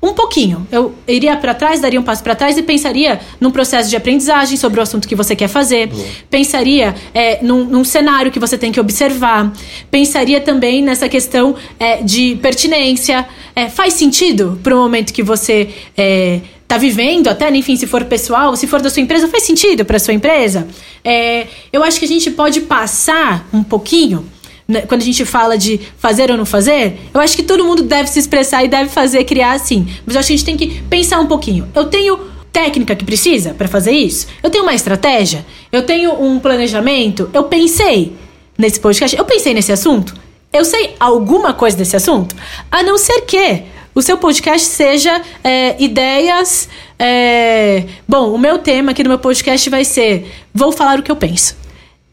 [0.01, 0.65] um pouquinho.
[0.71, 4.55] Eu iria para trás, daria um passo para trás e pensaria num processo de aprendizagem
[4.55, 5.89] sobre o assunto que você quer fazer.
[6.29, 9.51] Pensaria é, num, num cenário que você tem que observar.
[9.91, 13.27] Pensaria também nessa questão é, de pertinência.
[13.55, 18.05] É, faz sentido para o momento que você é, tá vivendo, até, enfim, se for
[18.05, 20.67] pessoal, se for da sua empresa, faz sentido para sua empresa?
[21.03, 24.23] É, eu acho que a gente pode passar um pouquinho
[24.67, 27.81] né, quando a gente fala de fazer ou não fazer, eu acho que todo mundo
[27.81, 29.87] deve se expressar e deve fazer, criar assim.
[30.05, 31.67] Mas eu acho que a gente tem que pensar um pouquinho.
[31.73, 32.19] Eu tenho
[32.51, 34.27] técnica que precisa para fazer isso?
[34.43, 35.43] Eu tenho uma estratégia?
[35.71, 37.31] Eu tenho um planejamento?
[37.33, 38.13] Eu pensei
[38.55, 39.17] nesse podcast?
[39.17, 40.13] Eu pensei nesse assunto?
[40.53, 42.35] Eu sei alguma coisa desse assunto?
[42.71, 43.63] A não ser que
[43.99, 46.69] o seu podcast seja é, ideias.
[46.97, 47.83] É...
[48.07, 51.17] Bom, o meu tema aqui no meu podcast vai ser: Vou falar o que eu
[51.17, 51.57] penso.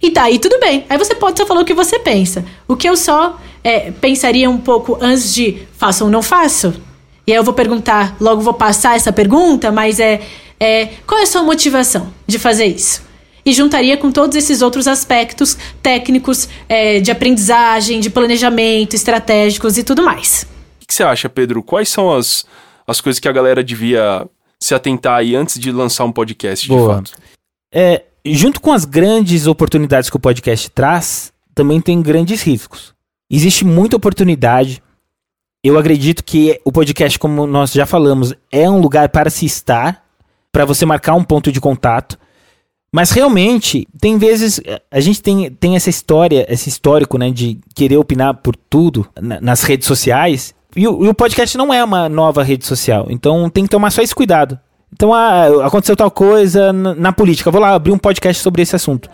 [0.02, 0.84] E daí tudo bem.
[0.88, 2.44] Aí você pode só falar o que você pensa.
[2.66, 6.74] O que eu só é, pensaria um pouco antes de faço ou não faço.
[7.24, 10.20] E aí eu vou perguntar, logo vou passar essa pergunta, mas é,
[10.58, 13.00] é qual é a sua motivação de fazer isso?
[13.44, 19.84] E juntaria com todos esses outros aspectos técnicos é, de aprendizagem, de planejamento, estratégicos e
[19.84, 20.55] tudo mais.
[20.86, 21.64] O que você acha, Pedro?
[21.64, 22.46] Quais são as,
[22.86, 24.24] as coisas que a galera devia
[24.60, 26.80] se atentar aí antes de lançar um podcast, Boa.
[26.80, 27.22] de fato?
[27.74, 32.94] É, junto com as grandes oportunidades que o podcast traz, também tem grandes riscos.
[33.28, 34.80] Existe muita oportunidade.
[35.64, 40.04] Eu acredito que o podcast, como nós já falamos, é um lugar para se estar,
[40.52, 42.16] para você marcar um ponto de contato.
[42.92, 44.60] Mas realmente, tem vezes.
[44.90, 49.40] A gente tem, tem essa história, esse histórico, né, de querer opinar por tudo na,
[49.40, 50.54] nas redes sociais.
[50.76, 53.06] E o, e o podcast não é uma nova rede social.
[53.08, 54.58] Então tem que tomar só esse cuidado.
[54.92, 57.50] Então, ah, aconteceu tal coisa na, na, política.
[57.50, 59.10] Vou lá abrir um podcast sobre esse assunto.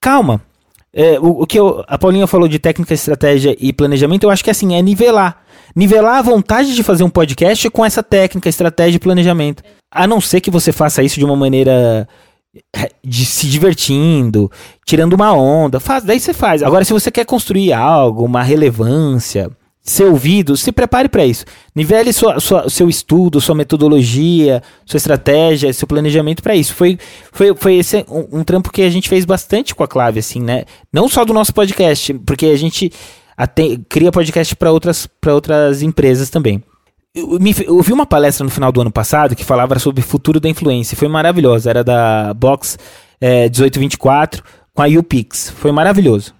[0.00, 0.40] Calma.
[0.92, 4.44] É, o, o, que eu, a Paulinha falou de técnica, estratégia e planejamento, eu acho
[4.44, 5.42] que é assim, é nivelar.
[5.74, 9.62] Nivelar a vontade de fazer um podcast com essa técnica, estratégia e planejamento.
[9.90, 12.06] A não ser que você faça isso de uma maneira
[12.76, 14.50] é, de se divertindo,
[14.84, 16.62] tirando uma onda, faz, daí você faz.
[16.62, 19.50] Agora, se você quer construir algo, uma relevância,
[19.82, 21.44] ser ouvido, se prepare para isso.
[21.74, 26.72] Nivele sua, sua, seu estudo, sua metodologia, sua estratégia, seu planejamento para isso.
[26.74, 26.96] Foi,
[27.32, 30.40] foi, foi esse um, um, trampo que a gente fez bastante com a Clave, assim,
[30.40, 30.64] né?
[30.92, 32.92] Não só do nosso podcast, porque a gente
[33.88, 36.62] cria podcast para outras, outras empresas também.
[37.12, 40.06] Eu, me, eu vi uma palestra no final do ano passado que falava sobre o
[40.06, 40.96] futuro da influência.
[40.96, 41.68] Foi maravilhosa.
[41.68, 42.78] Era da Box
[43.20, 45.50] é, 1824 com a UPix.
[45.50, 46.32] Foi maravilhoso.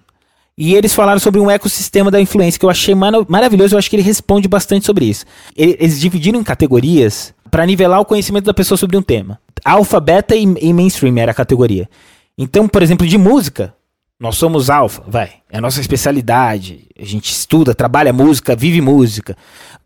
[0.57, 2.93] E eles falaram sobre um ecossistema da influência que eu achei
[3.27, 3.73] maravilhoso.
[3.73, 5.25] Eu acho que ele responde bastante sobre isso.
[5.55, 9.39] Eles dividiram em categorias para nivelar o conhecimento da pessoa sobre um tema.
[9.65, 11.89] Alpha, beta e, e mainstream era a categoria.
[12.37, 13.73] Então, por exemplo, de música,
[14.19, 15.33] nós somos alfa, vai.
[15.49, 16.87] É a nossa especialidade.
[16.99, 19.35] A gente estuda, trabalha música, vive música.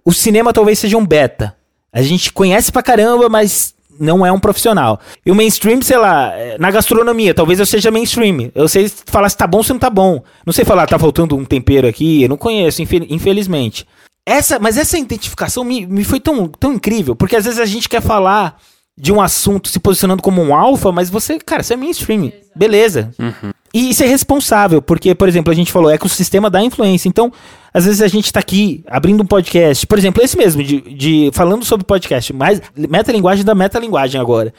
[0.03, 1.56] O cinema talvez seja um beta.
[1.91, 4.99] A gente conhece pra caramba, mas não é um profissional.
[5.25, 8.51] E o mainstream, sei lá, é, na gastronomia, talvez eu seja mainstream.
[8.53, 10.23] Eu sei falar se tá bom ou se não tá bom.
[10.45, 13.88] Não sei falar, tá faltando um tempero aqui, eu não conheço, infelizmente.
[14.25, 17.88] Essa, mas essa identificação me, me foi tão, tão incrível, porque às vezes a gente
[17.88, 18.60] quer falar
[18.97, 22.31] de um assunto se posicionando como um alfa, mas você, cara, você é mainstream.
[22.55, 23.13] Beleza.
[23.19, 23.51] Uhum.
[23.73, 27.10] E ser responsável, porque, por exemplo, a gente falou ecossistema da influência.
[27.10, 27.32] Então,
[27.73, 31.30] às vezes a gente está aqui abrindo um podcast, por exemplo, esse mesmo, de, de
[31.34, 34.53] falando sobre podcast, mas metalinguagem da metalinguagem agora.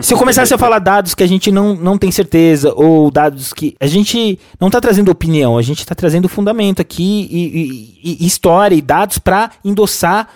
[0.00, 3.52] Se eu começasse a falar dados que a gente não, não tem certeza, ou dados
[3.52, 3.74] que.
[3.80, 8.26] A gente não está trazendo opinião, a gente está trazendo fundamento aqui, e, e, e
[8.26, 10.28] história e dados para endossar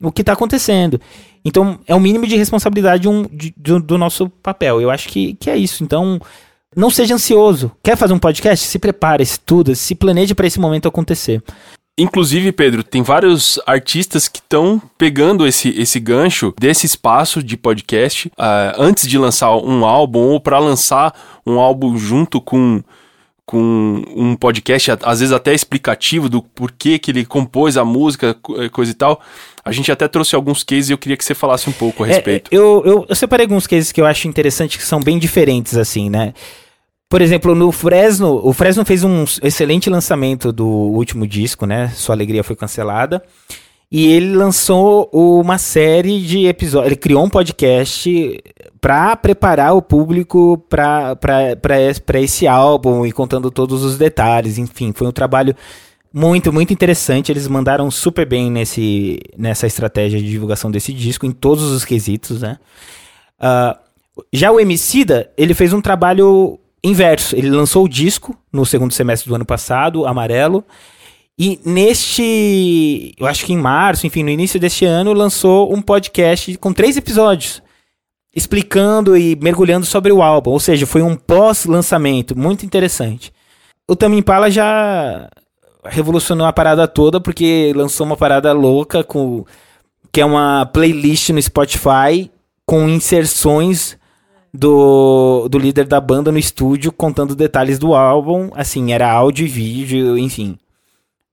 [0.00, 1.00] o que está acontecendo.
[1.44, 4.80] Então, é o mínimo de responsabilidade um, de, do, do, nosso papel.
[4.80, 5.82] Eu acho que, que é isso.
[5.82, 6.20] Então,
[6.78, 7.72] não seja ansioso.
[7.82, 8.64] Quer fazer um podcast?
[8.64, 11.42] Se prepare, estuda, se planeje para esse momento acontecer.
[11.98, 18.28] Inclusive, Pedro, tem vários artistas que estão pegando esse, esse gancho desse espaço de podcast
[18.28, 21.12] uh, antes de lançar um álbum ou para lançar
[21.44, 22.80] um álbum junto com,
[23.44, 28.32] com um podcast, às vezes até explicativo do porquê que ele compôs a música,
[28.70, 29.20] coisa e tal.
[29.64, 32.06] A gente até trouxe alguns cases e eu queria que você falasse um pouco a
[32.06, 32.48] é, respeito.
[32.54, 35.76] É, eu, eu, eu separei alguns cases que eu acho interessantes, que são bem diferentes,
[35.76, 36.32] assim, né?
[37.08, 41.88] Por exemplo, no Fresno, o Fresno fez um excelente lançamento do último disco, né?
[41.88, 43.22] Sua Alegria foi cancelada.
[43.90, 46.88] E ele lançou uma série de episódios.
[46.88, 48.38] Ele criou um podcast
[48.78, 54.58] para preparar o público para esse álbum e contando todos os detalhes.
[54.58, 55.56] Enfim, foi um trabalho
[56.12, 57.32] muito, muito interessante.
[57.32, 62.42] Eles mandaram super bem nesse, nessa estratégia de divulgação desse disco, em todos os quesitos,
[62.42, 62.58] né?
[63.40, 63.78] Uh,
[64.30, 67.36] já o Emicida, ele fez um trabalho inverso.
[67.36, 70.64] Ele lançou o disco no segundo semestre do ano passado, Amarelo.
[71.38, 76.56] E neste, eu acho que em março, enfim, no início deste ano, lançou um podcast
[76.58, 77.62] com três episódios
[78.34, 80.50] explicando e mergulhando sobre o álbum.
[80.50, 83.32] Ou seja, foi um pós-lançamento muito interessante.
[83.88, 85.28] O Tame Impala já
[85.84, 89.44] revolucionou a parada toda porque lançou uma parada louca com
[90.12, 92.30] que é uma playlist no Spotify
[92.64, 93.97] com inserções
[94.52, 98.50] do, do líder da banda no estúdio contando detalhes do álbum.
[98.54, 100.56] Assim, era áudio e vídeo, enfim.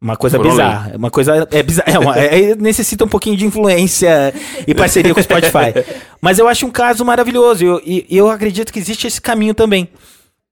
[0.02, 0.92] Uma coisa bizarra.
[0.98, 1.48] Uma coisa.
[1.52, 1.92] É bizarra.
[1.92, 4.34] É uma- é- necessita um pouquinho de influência
[4.68, 5.74] e parceria com o Spotify.
[6.22, 7.64] Mas eu acho um caso maravilhoso.
[7.64, 9.90] E eu, e eu acredito que existe esse caminho também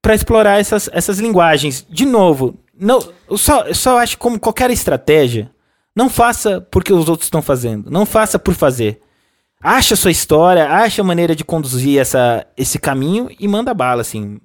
[0.02, 1.86] para explorar essas, essas linguagens.
[1.89, 2.99] De novo, não,
[3.30, 5.52] eu só, eu só acho como qualquer estratégia.
[5.95, 7.91] Não faça porque os outros estão fazendo.
[7.91, 8.99] Não faça por fazer.
[9.63, 14.39] Acha sua história, acha a maneira de conduzir essa, esse caminho e manda bala, assim.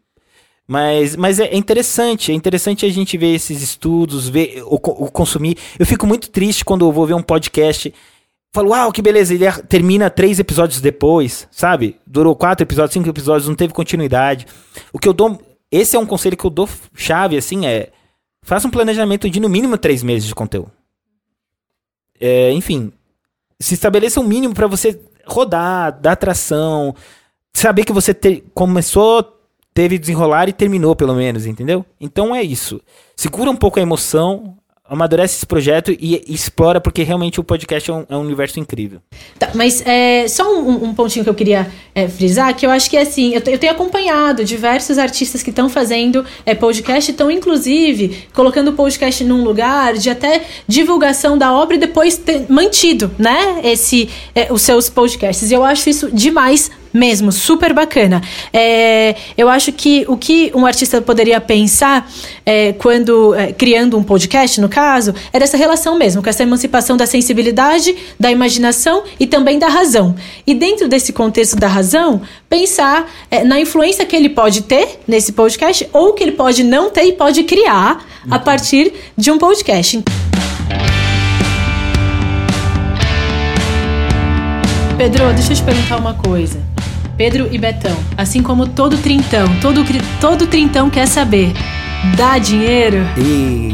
[0.66, 5.56] Mas, mas é interessante, é interessante a gente ver esses estudos, ver o, o consumir.
[5.78, 7.92] Eu fico muito triste quando eu vou ver um podcast.
[8.52, 11.98] Falo, uau, que beleza, ele er- termina três episódios depois, sabe?
[12.06, 14.46] Durou quatro episódios, cinco episódios, não teve continuidade.
[14.92, 15.40] O que eu dou.
[15.70, 17.90] Esse é um conselho que eu dou chave, assim, é.
[18.42, 20.70] Faça um planejamento de no mínimo três meses de conteúdo.
[22.20, 22.92] É, enfim,
[23.60, 24.98] se estabeleça um mínimo para você
[25.28, 26.94] rodar, dar tração,
[27.52, 29.36] saber que você te- começou,
[29.74, 31.84] teve desenrolar e terminou pelo menos, entendeu?
[32.00, 32.80] Então é isso.
[33.16, 34.56] Segura um pouco a emoção,
[34.88, 39.00] amadurece esse projeto e, explora, porque realmente o podcast é um, é um universo incrível.
[39.38, 42.88] Tá, mas é, só um, um pontinho que eu queria é, frisar, que eu acho
[42.88, 48.26] que assim, eu, eu tenho acompanhado diversos artistas que estão fazendo é, podcast, estão inclusive
[48.32, 53.60] colocando o podcast num lugar de até divulgação da obra e depois ter mantido, né,
[53.64, 55.50] esse, é, os seus podcasts.
[55.50, 58.22] E eu acho isso demais mesmo, super bacana.
[58.52, 62.10] É, eu acho que o que um artista poderia pensar
[62.44, 66.96] é, quando é, criando um podcast, no caso, é dessa relação mesmo, com essa emancipação
[66.96, 70.14] da sensibilidade, da imaginação e também da razão.
[70.46, 75.32] E dentro desse contexto da razão, pensar é, na influência que ele pode ter nesse
[75.32, 80.02] podcast ou que ele pode não ter e pode criar a partir de um podcast.
[84.96, 86.60] Pedro, deixa eu te perguntar uma coisa.
[87.18, 89.80] Pedro e Betão, assim como todo trintão, todo,
[90.20, 91.52] todo trintão quer saber,
[92.16, 92.98] dá dinheiro?
[93.18, 93.72] E.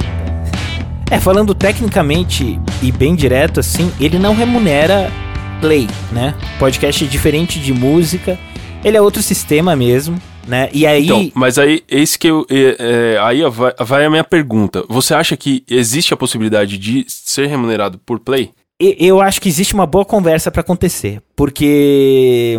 [1.11, 5.13] É, falando tecnicamente e bem direto, assim, ele não remunera
[5.61, 6.35] play, né?
[6.59, 8.39] Podcast é diferente de música,
[8.83, 10.71] ele é outro sistema mesmo, né?
[10.73, 11.05] E aí.
[11.05, 12.47] Então, mas aí, esse que eu.
[12.49, 14.87] é, é, aí vai, vai a minha pergunta.
[14.89, 18.53] Você acha que existe a possibilidade de ser remunerado por play?
[18.81, 22.59] Eu acho que existe uma boa conversa pra acontecer, porque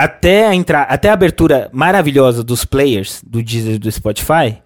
[0.00, 4.62] até a entrar, até a abertura maravilhosa dos players do Deezer e do Spotify,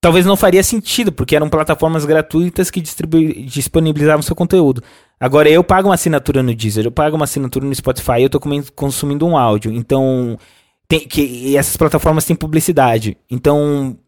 [0.00, 4.82] talvez não faria sentido, porque eram plataformas gratuitas que disponibilizavam seu conteúdo.
[5.20, 8.64] Agora eu pago uma assinatura no Deezer, eu pago uma assinatura no Spotify, eu comen-
[8.74, 10.38] consumindo um áudio, então
[10.88, 13.18] tem que essas plataformas têm publicidade.
[13.30, 13.98] Então,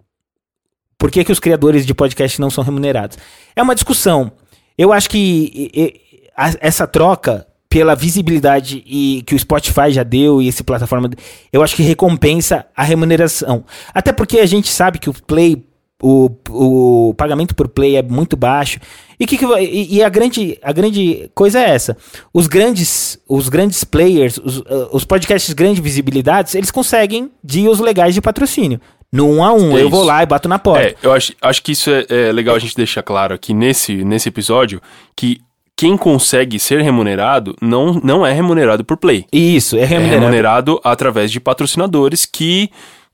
[0.97, 3.19] por que que os criadores de podcast não são remunerados?
[3.55, 4.33] É uma discussão.
[4.79, 6.01] Eu acho que
[6.35, 11.09] essa troca pela visibilidade e que o Spotify já deu e esse plataforma,
[11.53, 13.65] eu acho que recompensa a remuneração.
[13.95, 15.65] Até porque a gente sabe que o play,
[16.03, 18.81] o, o pagamento por play é muito baixo.
[19.21, 21.97] E, que que e, e a, grande, a grande coisa é essa:
[22.35, 27.79] os grandes, os grandes players, os, uh, os podcasts de grande visibilidades, eles conseguem deals
[27.79, 28.81] legais de patrocínio.
[29.13, 29.91] No um a um, É eu isso.
[29.91, 30.89] vou lá e bato na porta.
[30.89, 34.05] É, eu acho, acho que isso é, é legal a gente deixar claro aqui nesse,
[34.05, 34.81] nesse episódio
[35.17, 35.41] que
[35.81, 39.25] quem consegue ser remunerado não, não é remunerado por play.
[39.33, 40.21] Isso, é É remunerado.
[40.21, 42.69] remunerado através de patrocinadores que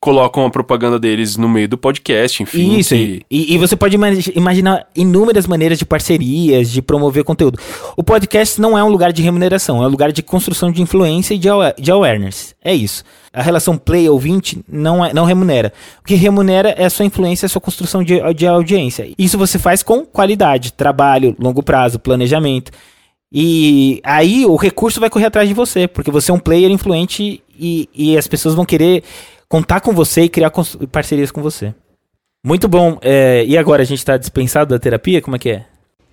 [0.06, 2.78] colocam a propaganda deles no meio do podcast, enfim.
[2.78, 7.58] Isso, que- e, e você pode imagi- imaginar inúmeras maneiras de parcerias, de promover conteúdo.
[7.96, 11.34] O podcast não é um lugar de remuneração, é um lugar de construção de influência
[11.34, 12.54] e de, awa- de awareness.
[12.64, 13.02] É isso.
[13.32, 15.72] A relação play-ouvinte não, é, não remunera.
[16.00, 19.08] O que remunera é a sua influência, a sua construção de, de audiência.
[19.18, 22.70] Isso você faz com qualidade, trabalho, longo prazo, planejamento.
[23.32, 27.42] E aí o recurso vai correr atrás de você, porque você é um player influente
[27.58, 29.02] e, e as pessoas vão querer
[29.48, 30.52] contar com você e criar
[30.90, 31.74] parcerias com você.
[32.44, 32.98] Muito bom.
[33.02, 35.20] É, e agora, a gente tá dispensado da terapia?
[35.20, 35.66] Como é que é?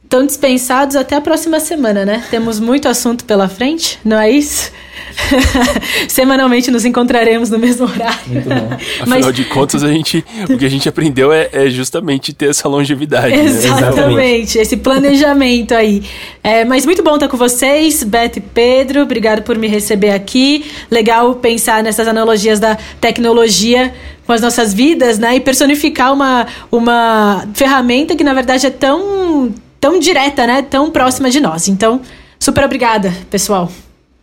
[0.03, 2.23] Estão dispensados até a próxima semana, né?
[2.29, 4.71] Temos muito assunto pela frente, não é isso?
[6.07, 8.19] Semanalmente nos encontraremos no mesmo horário.
[8.27, 8.77] Muito bom.
[9.01, 12.67] Afinal de contas, a gente, o que a gente aprendeu é, é justamente ter essa
[12.67, 13.35] longevidade.
[13.35, 13.43] né?
[13.43, 16.03] Exatamente, esse planejamento aí.
[16.43, 19.01] É, mas muito bom estar com vocês, Beth e Pedro.
[19.01, 20.65] Obrigado por me receber aqui.
[20.91, 23.93] Legal pensar nessas analogias da tecnologia
[24.25, 25.35] com as nossas vidas, né?
[25.35, 30.61] E personificar uma, uma ferramenta que, na verdade, é tão, tão direta, né?
[30.61, 31.67] Tão próxima de nós.
[31.67, 31.99] Então,
[32.39, 33.69] super obrigada, pessoal.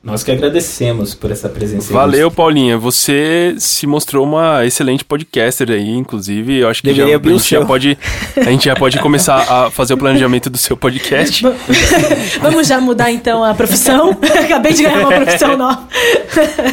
[0.02, 1.92] Nós que agradecemos por essa presença.
[1.92, 2.78] Valeu, Paulinha.
[2.78, 6.60] Você se mostrou uma excelente podcaster aí, inclusive.
[6.60, 7.98] Eu acho que já, a, gente já pode,
[8.34, 11.44] a gente já pode começar a fazer o planejamento do seu podcast.
[12.40, 14.16] Vamos já mudar então a profissão.
[14.42, 15.86] Acabei de ganhar uma profissão nova.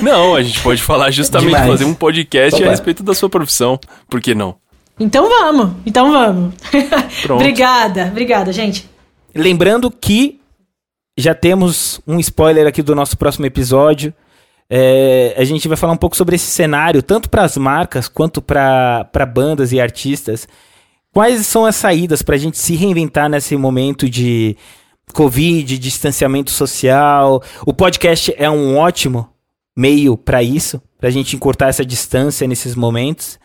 [0.01, 1.67] Não, a gente pode falar justamente Demais.
[1.67, 2.67] fazer um podcast Opa.
[2.67, 3.77] a respeito da sua profissão.
[4.09, 4.55] Por que não?
[4.99, 5.75] Então vamos.
[5.85, 6.53] Então vamos.
[7.29, 8.89] obrigada, obrigada, gente.
[9.33, 10.39] Lembrando que
[11.17, 14.13] já temos um spoiler aqui do nosso próximo episódio.
[14.69, 18.41] É, a gente vai falar um pouco sobre esse cenário, tanto para as marcas quanto
[18.41, 20.47] para bandas e artistas.
[21.13, 24.55] Quais são as saídas para a gente se reinventar nesse momento de
[25.13, 27.41] Covid, distanciamento social?
[27.65, 29.29] O podcast é um ótimo
[29.75, 33.39] meio para isso, para a gente encurtar essa distância nesses momentos.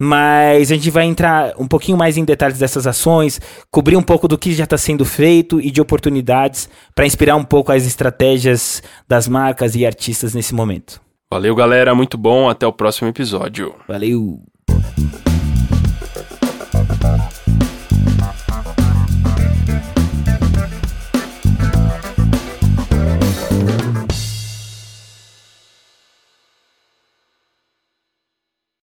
[0.00, 3.40] Mas a gente vai entrar um pouquinho mais em detalhes dessas ações,
[3.70, 7.44] cobrir um pouco do que já está sendo feito e de oportunidades para inspirar um
[7.44, 11.00] pouco as estratégias das marcas e artistas nesse momento.
[11.30, 11.94] Valeu, galera.
[11.94, 12.48] Muito bom.
[12.48, 13.74] Até o próximo episódio.
[13.88, 14.40] Valeu.